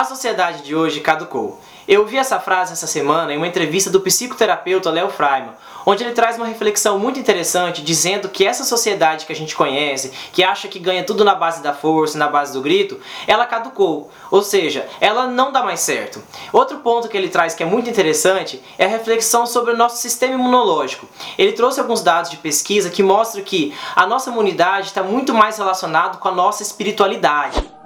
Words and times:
A 0.00 0.04
sociedade 0.04 0.62
de 0.62 0.74
hoje 0.74 0.98
caducou. 1.00 1.60
Eu 1.86 2.06
vi 2.06 2.16
essa 2.16 2.40
frase 2.40 2.72
essa 2.72 2.86
semana 2.86 3.34
em 3.34 3.36
uma 3.36 3.46
entrevista 3.46 3.90
do 3.90 4.00
psicoterapeuta 4.00 4.88
Léo 4.90 5.10
Freiman, 5.10 5.52
onde 5.84 6.02
ele 6.02 6.14
traz 6.14 6.38
uma 6.38 6.46
reflexão 6.46 6.98
muito 6.98 7.20
interessante 7.20 7.82
dizendo 7.82 8.30
que 8.30 8.46
essa 8.46 8.64
sociedade 8.64 9.26
que 9.26 9.32
a 9.34 9.36
gente 9.36 9.54
conhece, 9.54 10.10
que 10.32 10.42
acha 10.42 10.68
que 10.68 10.78
ganha 10.78 11.04
tudo 11.04 11.22
na 11.22 11.34
base 11.34 11.62
da 11.62 11.74
força, 11.74 12.16
na 12.16 12.28
base 12.28 12.54
do 12.54 12.62
grito, 12.62 12.98
ela 13.26 13.44
caducou. 13.44 14.10
Ou 14.30 14.42
seja, 14.42 14.88
ela 15.02 15.26
não 15.26 15.52
dá 15.52 15.62
mais 15.62 15.80
certo. 15.80 16.22
Outro 16.50 16.78
ponto 16.78 17.06
que 17.06 17.14
ele 17.18 17.28
traz 17.28 17.54
que 17.54 17.62
é 17.62 17.66
muito 17.66 17.90
interessante 17.90 18.62
é 18.78 18.86
a 18.86 18.88
reflexão 18.88 19.44
sobre 19.44 19.74
o 19.74 19.76
nosso 19.76 19.98
sistema 19.98 20.32
imunológico. 20.32 21.06
Ele 21.36 21.52
trouxe 21.52 21.78
alguns 21.78 22.00
dados 22.00 22.30
de 22.30 22.38
pesquisa 22.38 22.88
que 22.88 23.02
mostram 23.02 23.44
que 23.44 23.76
a 23.94 24.06
nossa 24.06 24.30
imunidade 24.30 24.86
está 24.86 25.02
muito 25.02 25.34
mais 25.34 25.58
relacionada 25.58 26.16
com 26.16 26.28
a 26.28 26.32
nossa 26.32 26.62
espiritualidade. 26.62 27.79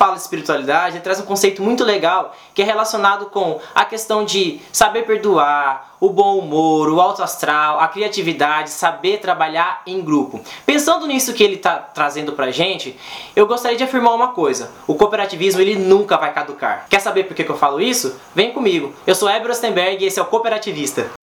Fala 0.00 0.14
de 0.14 0.22
espiritualidade, 0.22 0.96
ele 0.96 1.04
traz 1.04 1.20
um 1.20 1.26
conceito 1.26 1.62
muito 1.62 1.84
legal 1.84 2.34
que 2.54 2.62
é 2.62 2.64
relacionado 2.64 3.26
com 3.26 3.60
a 3.74 3.84
questão 3.84 4.24
de 4.24 4.58
saber 4.72 5.02
perdoar, 5.02 5.90
o 6.00 6.08
bom 6.08 6.38
humor, 6.38 6.88
o 6.88 6.98
alto 6.98 7.22
astral, 7.22 7.78
a 7.78 7.86
criatividade, 7.86 8.70
saber 8.70 9.18
trabalhar 9.18 9.82
em 9.86 10.00
grupo. 10.00 10.40
Pensando 10.64 11.06
nisso 11.06 11.34
que 11.34 11.44
ele 11.44 11.56
está 11.56 11.76
trazendo 11.76 12.32
pra 12.32 12.50
gente, 12.50 12.98
eu 13.36 13.46
gostaria 13.46 13.76
de 13.76 13.84
afirmar 13.84 14.14
uma 14.14 14.28
coisa: 14.28 14.70
o 14.86 14.94
cooperativismo 14.94 15.60
ele 15.60 15.76
nunca 15.76 16.16
vai 16.16 16.32
caducar. 16.32 16.86
Quer 16.88 17.00
saber 17.00 17.24
por 17.24 17.34
que, 17.36 17.44
que 17.44 17.50
eu 17.50 17.58
falo 17.58 17.78
isso? 17.78 18.18
Vem 18.34 18.52
comigo. 18.52 18.94
Eu 19.06 19.14
sou 19.14 19.28
Eber 19.28 19.50
Ostenberg 19.50 20.02
e 20.02 20.06
esse 20.06 20.18
é 20.18 20.22
o 20.22 20.26
Cooperativista. 20.26 21.19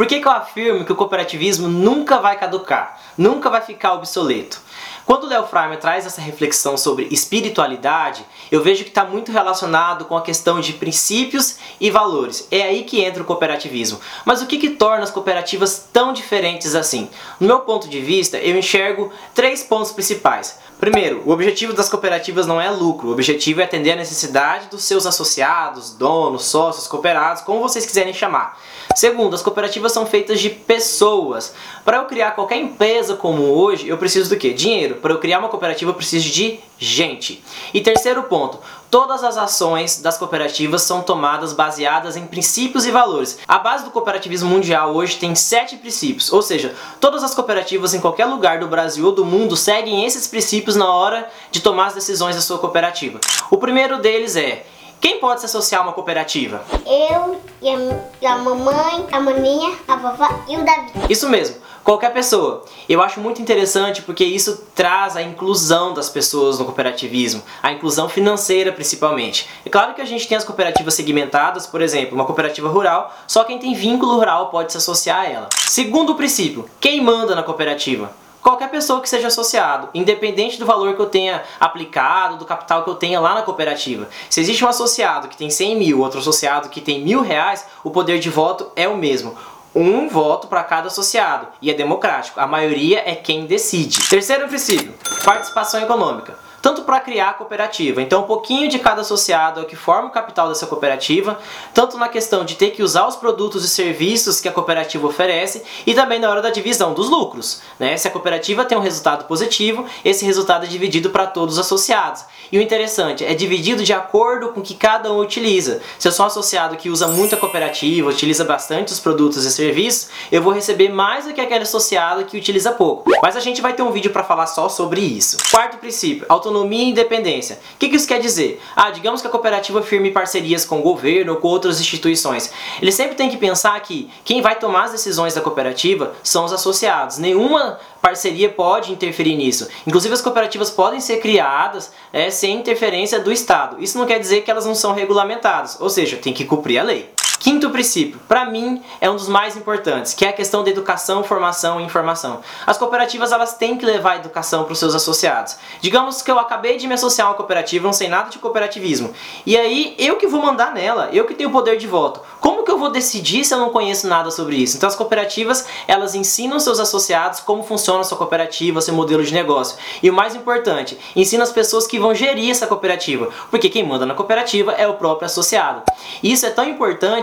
Por 0.00 0.06
que, 0.06 0.18
que 0.18 0.26
eu 0.26 0.32
afirmo 0.32 0.82
que 0.82 0.92
o 0.92 0.96
cooperativismo 0.96 1.68
nunca 1.68 2.16
vai 2.16 2.38
caducar, 2.38 2.98
nunca 3.18 3.50
vai 3.50 3.60
ficar 3.60 3.92
obsoleto? 3.92 4.58
Quando 5.04 5.24
o 5.24 5.26
Léo 5.26 5.46
Freiman 5.46 5.76
traz 5.76 6.06
essa 6.06 6.22
reflexão 6.22 6.78
sobre 6.78 7.06
espiritualidade, 7.10 8.24
eu 8.50 8.62
vejo 8.62 8.82
que 8.82 8.88
está 8.88 9.04
muito 9.04 9.30
relacionado 9.30 10.06
com 10.06 10.16
a 10.16 10.22
questão 10.22 10.58
de 10.58 10.72
princípios 10.72 11.58
e 11.78 11.90
valores. 11.90 12.48
É 12.50 12.62
aí 12.62 12.84
que 12.84 13.02
entra 13.02 13.22
o 13.22 13.26
cooperativismo. 13.26 14.00
Mas 14.24 14.40
o 14.40 14.46
que, 14.46 14.56
que 14.56 14.70
torna 14.70 15.04
as 15.04 15.10
cooperativas 15.10 15.86
tão 15.92 16.14
diferentes 16.14 16.74
assim? 16.74 17.10
No 17.38 17.46
meu 17.46 17.60
ponto 17.60 17.86
de 17.86 18.00
vista, 18.00 18.38
eu 18.38 18.56
enxergo 18.56 19.12
três 19.34 19.62
pontos 19.62 19.92
principais. 19.92 20.60
Primeiro, 20.80 21.22
o 21.26 21.30
objetivo 21.30 21.74
das 21.74 21.90
cooperativas 21.90 22.46
não 22.46 22.58
é 22.58 22.70
lucro, 22.70 23.08
o 23.08 23.12
objetivo 23.12 23.60
é 23.60 23.64
atender 23.64 23.92
a 23.92 23.96
necessidade 23.96 24.68
dos 24.68 24.82
seus 24.82 25.04
associados, 25.04 25.92
donos, 25.92 26.46
sócios, 26.46 26.88
cooperados, 26.88 27.42
como 27.42 27.60
vocês 27.60 27.84
quiserem 27.84 28.14
chamar. 28.14 28.58
Segundo, 28.96 29.34
as 29.34 29.42
cooperativas 29.42 29.92
são 29.92 30.06
feitas 30.06 30.40
de 30.40 30.48
pessoas. 30.48 31.54
Para 31.84 31.98
eu 31.98 32.06
criar 32.06 32.30
qualquer 32.30 32.56
empresa 32.56 33.14
como 33.14 33.42
hoje, 33.42 33.88
eu 33.88 33.98
preciso 33.98 34.30
do 34.30 34.38
que? 34.38 34.54
Dinheiro. 34.54 34.94
Para 34.96 35.12
eu 35.12 35.18
criar 35.18 35.38
uma 35.38 35.50
cooperativa, 35.50 35.90
eu 35.90 35.94
preciso 35.94 36.30
de 36.30 36.58
gente. 36.80 37.44
E 37.74 37.80
terceiro 37.82 38.22
ponto, 38.22 38.58
todas 38.90 39.22
as 39.22 39.36
ações 39.36 40.00
das 40.00 40.16
cooperativas 40.16 40.82
são 40.82 41.02
tomadas 41.02 41.52
baseadas 41.52 42.16
em 42.16 42.26
princípios 42.26 42.86
e 42.86 42.90
valores. 42.90 43.38
A 43.46 43.58
base 43.58 43.84
do 43.84 43.90
cooperativismo 43.90 44.48
mundial 44.48 44.94
hoje 44.94 45.18
tem 45.18 45.34
sete 45.34 45.76
princípios, 45.76 46.32
ou 46.32 46.40
seja, 46.40 46.74
todas 46.98 47.22
as 47.22 47.34
cooperativas 47.34 47.92
em 47.92 48.00
qualquer 48.00 48.24
lugar 48.24 48.58
do 48.58 48.66
Brasil 48.66 49.04
ou 49.06 49.12
do 49.12 49.24
mundo 49.24 49.56
seguem 49.56 50.06
esses 50.06 50.26
princípios 50.26 50.74
na 50.74 50.90
hora 50.90 51.30
de 51.52 51.60
tomar 51.60 51.88
as 51.88 51.94
decisões 51.94 52.34
da 52.34 52.42
sua 52.42 52.58
cooperativa. 52.58 53.20
O 53.50 53.58
primeiro 53.58 54.00
deles 54.00 54.34
é 54.34 54.64
quem 55.00 55.18
pode 55.18 55.40
se 55.40 55.46
associar 55.46 55.82
a 55.82 55.84
uma 55.84 55.92
cooperativa? 55.92 56.62
Eu 56.86 57.40
e 57.62 58.26
a, 58.26 58.32
a 58.32 58.38
mamãe, 58.38 59.06
a 59.10 59.20
maninha, 59.20 59.74
a 59.86 59.96
vovó 59.96 60.28
e 60.46 60.56
o 60.56 60.64
Davi. 60.64 60.92
Isso 61.08 61.28
mesmo 61.28 61.59
qualquer 61.84 62.12
pessoa. 62.12 62.64
Eu 62.88 63.02
acho 63.02 63.20
muito 63.20 63.40
interessante 63.40 64.02
porque 64.02 64.24
isso 64.24 64.64
traz 64.74 65.16
a 65.16 65.22
inclusão 65.22 65.92
das 65.94 66.08
pessoas 66.08 66.58
no 66.58 66.64
cooperativismo, 66.64 67.42
a 67.62 67.72
inclusão 67.72 68.08
financeira 68.08 68.72
principalmente. 68.72 69.48
É 69.64 69.70
claro 69.70 69.94
que 69.94 70.00
a 70.00 70.06
gente 70.06 70.26
tem 70.26 70.36
as 70.36 70.44
cooperativas 70.44 70.94
segmentadas, 70.94 71.66
por 71.66 71.80
exemplo, 71.80 72.14
uma 72.14 72.24
cooperativa 72.24 72.68
rural, 72.68 73.14
só 73.26 73.44
quem 73.44 73.58
tem 73.58 73.74
vínculo 73.74 74.16
rural 74.16 74.48
pode 74.50 74.72
se 74.72 74.78
associar 74.78 75.20
a 75.20 75.26
ela. 75.26 75.48
Segundo 75.68 76.14
princípio, 76.14 76.68
quem 76.80 77.00
manda 77.00 77.34
na 77.34 77.42
cooperativa? 77.42 78.10
qualquer 78.42 78.70
pessoa 78.70 79.00
que 79.00 79.08
seja 79.08 79.28
associado, 79.28 79.88
independente 79.94 80.58
do 80.58 80.66
valor 80.66 80.94
que 80.94 81.02
eu 81.02 81.06
tenha 81.06 81.42
aplicado, 81.58 82.36
do 82.36 82.44
capital 82.44 82.82
que 82.82 82.90
eu 82.90 82.94
tenha 82.94 83.20
lá 83.20 83.34
na 83.34 83.42
cooperativa. 83.42 84.08
Se 84.28 84.40
existe 84.40 84.64
um 84.64 84.68
associado 84.68 85.28
que 85.28 85.36
tem 85.36 85.50
100 85.50 85.76
mil, 85.76 86.00
outro 86.00 86.20
associado 86.20 86.68
que 86.68 86.80
tem 86.80 87.02
mil 87.02 87.20
reais, 87.20 87.66
o 87.84 87.90
poder 87.90 88.18
de 88.18 88.30
voto 88.30 88.70
é 88.74 88.88
o 88.88 88.96
mesmo 88.96 89.36
um 89.74 90.08
voto 90.08 90.48
para 90.48 90.64
cada 90.64 90.88
associado 90.88 91.48
e 91.62 91.70
é 91.70 91.74
democrático. 91.74 92.40
A 92.40 92.46
maioria 92.46 93.02
é 93.04 93.14
quem 93.14 93.46
decide. 93.46 94.08
Terceiro 94.08 94.48
princípio: 94.48 94.94
participação 95.24 95.80
econômica 95.80 96.49
tanto 96.62 96.82
para 96.82 97.00
criar 97.00 97.30
a 97.30 97.34
cooperativa. 97.34 98.02
Então, 98.02 98.22
um 98.22 98.26
pouquinho 98.26 98.68
de 98.68 98.78
cada 98.78 99.00
associado 99.00 99.60
é 99.60 99.62
o 99.62 99.66
que 99.66 99.76
forma 99.76 100.08
o 100.08 100.12
capital 100.12 100.48
dessa 100.48 100.66
cooperativa, 100.66 101.38
tanto 101.74 101.96
na 101.96 102.08
questão 102.08 102.44
de 102.44 102.54
ter 102.54 102.70
que 102.70 102.82
usar 102.82 103.06
os 103.06 103.16
produtos 103.16 103.64
e 103.64 103.68
serviços 103.68 104.40
que 104.40 104.48
a 104.48 104.52
cooperativa 104.52 105.06
oferece 105.06 105.62
e 105.86 105.94
também 105.94 106.18
na 106.18 106.30
hora 106.30 106.42
da 106.42 106.50
divisão 106.50 106.94
dos 106.94 107.08
lucros. 107.08 107.62
Né? 107.78 107.96
Se 107.96 108.08
a 108.08 108.10
cooperativa 108.10 108.64
tem 108.64 108.76
um 108.76 108.80
resultado 108.80 109.24
positivo, 109.26 109.84
esse 110.04 110.24
resultado 110.24 110.64
é 110.64 110.68
dividido 110.68 111.10
para 111.10 111.26
todos 111.26 111.54
os 111.54 111.60
associados. 111.60 112.24
E 112.52 112.58
o 112.58 112.62
interessante 112.62 113.24
é 113.24 113.34
dividido 113.34 113.82
de 113.82 113.92
acordo 113.92 114.48
com 114.50 114.60
o 114.60 114.62
que 114.62 114.74
cada 114.74 115.12
um 115.12 115.18
utiliza. 115.18 115.80
Se 115.98 116.08
eu 116.08 116.12
sou 116.12 116.24
um 116.24 116.28
associado 116.28 116.76
que 116.76 116.90
usa 116.90 117.06
muito 117.06 117.34
a 117.34 117.38
cooperativa, 117.38 118.08
utiliza 118.08 118.44
bastante 118.44 118.92
os 118.92 119.00
produtos 119.00 119.44
e 119.44 119.50
serviços, 119.50 120.08
eu 120.30 120.42
vou 120.42 120.52
receber 120.52 120.88
mais 120.88 121.26
do 121.26 121.32
que 121.32 121.40
aquele 121.40 121.62
associado 121.62 122.24
que 122.24 122.36
utiliza 122.36 122.72
pouco. 122.72 123.10
Mas 123.22 123.36
a 123.36 123.40
gente 123.40 123.60
vai 123.60 123.72
ter 123.72 123.82
um 123.82 123.90
vídeo 123.90 124.10
para 124.10 124.24
falar 124.24 124.46
só 124.46 124.68
sobre 124.68 125.00
isso. 125.00 125.36
Quarto 125.50 125.78
princípio, 125.78 126.26
autonomia 126.28 126.49
autonomia 126.50 126.84
e 126.84 126.90
independência. 126.90 127.58
O 127.74 127.78
que, 127.78 127.88
que 127.88 127.96
isso 127.96 128.06
quer 128.06 128.20
dizer? 128.20 128.60
Ah, 128.74 128.90
digamos 128.90 129.20
que 129.20 129.26
a 129.26 129.30
cooperativa 129.30 129.80
firme 129.82 130.10
parcerias 130.10 130.64
com 130.64 130.80
o 130.80 130.82
governo 130.82 131.32
ou 131.32 131.38
com 131.38 131.48
outras 131.48 131.80
instituições. 131.80 132.52
Ele 132.82 132.92
sempre 132.92 133.14
tem 133.14 133.30
que 133.30 133.36
pensar 133.36 133.78
que 133.80 134.10
quem 134.24 134.42
vai 134.42 134.58
tomar 134.58 134.84
as 134.84 134.92
decisões 134.92 135.34
da 135.34 135.40
cooperativa 135.40 136.12
são 136.22 136.44
os 136.44 136.52
associados. 136.52 137.18
Nenhuma 137.18 137.78
parceria 138.02 138.48
pode 138.48 138.92
interferir 138.92 139.36
nisso. 139.36 139.68
Inclusive 139.86 140.12
as 140.12 140.20
cooperativas 140.20 140.70
podem 140.70 141.00
ser 141.00 141.18
criadas 141.20 141.92
é, 142.12 142.30
sem 142.30 142.56
interferência 142.56 143.20
do 143.20 143.32
Estado. 143.32 143.76
Isso 143.80 143.96
não 143.96 144.06
quer 144.06 144.18
dizer 144.18 144.42
que 144.42 144.50
elas 144.50 144.66
não 144.66 144.74
são 144.74 144.92
regulamentadas, 144.92 145.80
ou 145.80 145.88
seja, 145.88 146.16
tem 146.16 146.32
que 146.32 146.44
cumprir 146.44 146.78
a 146.78 146.82
lei. 146.82 147.10
Quinto 147.40 147.70
princípio, 147.70 148.20
para 148.28 148.44
mim, 148.44 148.82
é 149.00 149.08
um 149.08 149.16
dos 149.16 149.26
mais 149.26 149.56
importantes, 149.56 150.12
que 150.12 150.26
é 150.26 150.28
a 150.28 150.32
questão 150.32 150.62
da 150.62 150.68
educação, 150.68 151.24
formação 151.24 151.80
e 151.80 151.84
informação. 151.84 152.40
As 152.66 152.76
cooperativas 152.76 153.32
elas 153.32 153.54
têm 153.54 153.78
que 153.78 153.86
levar 153.86 154.12
a 154.12 154.16
educação 154.16 154.64
para 154.64 154.74
os 154.74 154.78
seus 154.78 154.94
associados. 154.94 155.56
Digamos 155.80 156.20
que 156.20 156.30
eu 156.30 156.38
acabei 156.38 156.76
de 156.76 156.86
me 156.86 156.92
associar 156.92 157.28
a 157.28 157.30
uma 157.30 157.36
cooperativa, 157.38 157.86
não 157.86 157.94
sei 157.94 158.08
nada 158.08 158.28
de 158.28 158.38
cooperativismo. 158.38 159.14
E 159.46 159.56
aí, 159.56 159.94
eu 159.98 160.16
que 160.16 160.26
vou 160.26 160.42
mandar 160.42 160.74
nela, 160.74 161.08
eu 161.14 161.24
que 161.24 161.32
tenho 161.32 161.48
o 161.48 161.52
poder 161.52 161.78
de 161.78 161.86
voto. 161.86 162.20
Como 162.42 162.62
que 162.62 162.70
eu 162.70 162.76
vou 162.76 162.90
decidir 162.90 163.42
se 163.42 163.54
eu 163.54 163.58
não 163.58 163.70
conheço 163.70 164.06
nada 164.06 164.30
sobre 164.30 164.56
isso? 164.56 164.76
Então 164.76 164.86
as 164.86 164.94
cooperativas, 164.94 165.64
elas 165.88 166.14
ensinam 166.14 166.60
seus 166.60 166.78
associados 166.78 167.40
como 167.40 167.62
funciona 167.62 168.00
a 168.00 168.04
sua 168.04 168.18
cooperativa, 168.18 168.82
seu 168.82 168.92
modelo 168.92 169.24
de 169.24 169.32
negócio. 169.32 169.78
E 170.02 170.10
o 170.10 170.12
mais 170.12 170.34
importante, 170.34 170.98
ensina 171.16 171.42
as 171.42 171.52
pessoas 171.52 171.86
que 171.86 171.98
vão 171.98 172.14
gerir 172.14 172.50
essa 172.50 172.66
cooperativa, 172.66 173.30
porque 173.50 173.70
quem 173.70 173.82
manda 173.82 174.04
na 174.04 174.12
cooperativa 174.12 174.72
é 174.72 174.86
o 174.86 174.94
próprio 174.94 175.24
associado. 175.24 175.84
Isso 176.22 176.44
é 176.44 176.50
tão 176.50 176.68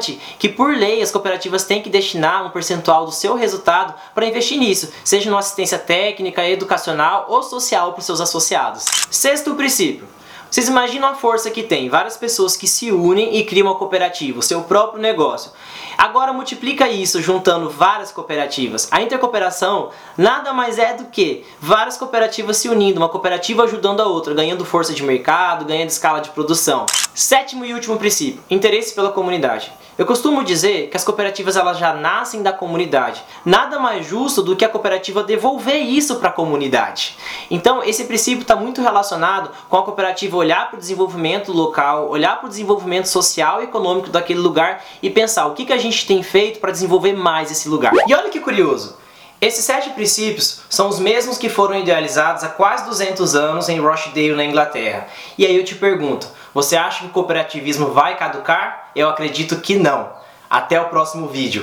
importante 0.07 0.19
que, 0.39 0.47
por 0.47 0.75
lei, 0.75 1.01
as 1.01 1.11
cooperativas 1.11 1.65
têm 1.65 1.81
que 1.81 1.89
destinar 1.89 2.45
um 2.45 2.49
percentual 2.49 3.05
do 3.05 3.11
seu 3.11 3.35
resultado 3.35 3.93
para 4.13 4.25
investir 4.25 4.57
nisso, 4.57 4.91
seja 5.03 5.29
numa 5.29 5.39
assistência 5.39 5.77
técnica, 5.77 6.47
educacional 6.47 7.25
ou 7.29 7.43
social 7.43 7.91
para 7.91 7.99
os 7.99 8.05
seus 8.05 8.21
associados. 8.21 8.85
Sexto 9.11 9.55
princípio. 9.55 10.07
Vocês 10.49 10.69
imaginam 10.69 11.09
a 11.09 11.13
força 11.15 11.51
que 11.51 11.61
tem 11.61 11.89
várias 11.89 12.15
pessoas 12.15 12.55
que 12.55 12.67
se 12.67 12.89
unem 12.91 13.35
e 13.35 13.43
criam 13.43 13.67
uma 13.67 13.75
cooperativa, 13.75 14.39
o 14.39 14.41
seu 14.41 14.63
próprio 14.63 15.01
negócio. 15.01 15.51
Agora 15.97 16.31
multiplica 16.31 16.87
isso 16.87 17.21
juntando 17.21 17.69
várias 17.69 18.11
cooperativas. 18.11 18.87
A 18.89 19.01
intercooperação 19.01 19.89
nada 20.17 20.53
mais 20.53 20.79
é 20.79 20.93
do 20.93 21.05
que 21.05 21.43
várias 21.59 21.97
cooperativas 21.97 22.57
se 22.57 22.69
unindo, 22.69 22.99
uma 22.99 23.09
cooperativa 23.09 23.63
ajudando 23.63 24.01
a 24.01 24.05
outra, 24.05 24.33
ganhando 24.33 24.63
força 24.63 24.93
de 24.93 25.03
mercado, 25.03 25.65
ganhando 25.65 25.89
escala 25.89 26.21
de 26.21 26.29
produção. 26.29 26.85
Sétimo 27.13 27.65
e 27.65 27.73
último 27.73 27.97
princípio: 27.97 28.41
interesse 28.49 28.93
pela 28.93 29.11
comunidade. 29.11 29.71
Eu 29.97 30.05
costumo 30.05 30.43
dizer 30.43 30.89
que 30.91 30.95
as 30.95 31.03
cooperativas 31.03 31.55
elas 31.55 31.79
já 31.79 31.91
nascem 31.91 32.43
da 32.43 32.53
comunidade. 32.53 33.23
Nada 33.43 33.79
mais 33.79 34.05
justo 34.05 34.43
do 34.43 34.55
que 34.55 34.63
a 34.63 34.69
cooperativa 34.69 35.23
devolver 35.23 35.81
isso 35.81 36.17
para 36.17 36.29
a 36.29 36.31
comunidade. 36.31 37.17
Então, 37.49 37.83
esse 37.83 38.05
princípio 38.05 38.41
está 38.41 38.55
muito 38.55 38.81
relacionado 38.81 39.49
com 39.69 39.77
a 39.77 39.83
cooperativa 39.83 40.35
olhar 40.35 40.69
para 40.69 40.77
o 40.77 40.79
desenvolvimento 40.79 41.51
local, 41.51 42.09
olhar 42.09 42.37
para 42.37 42.47
o 42.47 42.49
desenvolvimento 42.49 43.07
social 43.07 43.61
e 43.61 43.65
econômico 43.65 44.09
daquele 44.09 44.39
lugar 44.39 44.83
e 45.01 45.09
pensar 45.09 45.47
o 45.47 45.53
que, 45.53 45.65
que 45.65 45.73
a 45.73 45.77
gente 45.77 46.05
tem 46.05 46.21
feito 46.21 46.59
para 46.59 46.71
desenvolver 46.71 47.13
mais 47.13 47.51
esse 47.51 47.69
lugar. 47.69 47.93
E 48.07 48.13
olha 48.13 48.29
que 48.29 48.39
curioso! 48.39 48.97
Esses 49.39 49.63
sete 49.63 49.91
princípios 49.91 50.61
são 50.67 50.89
os 50.89 50.97
mesmos 50.97 51.37
que 51.37 51.47
foram 51.47 51.77
idealizados 51.77 52.43
há 52.43 52.49
quase 52.49 52.85
200 52.85 53.35
anos 53.35 53.69
em 53.69 53.79
Rochdale, 53.79 54.33
na 54.33 54.43
Inglaterra. 54.43 55.07
E 55.37 55.45
aí 55.45 55.55
eu 55.55 55.63
te 55.63 55.75
pergunto, 55.75 56.27
você 56.55 56.75
acha 56.75 57.01
que 57.01 57.05
o 57.05 57.09
cooperativismo 57.09 57.91
vai 57.91 58.17
caducar? 58.17 58.89
Eu 58.95 59.07
acredito 59.07 59.57
que 59.57 59.75
não. 59.75 60.09
Até 60.49 60.81
o 60.81 60.85
próximo 60.85 61.27
vídeo. 61.27 61.61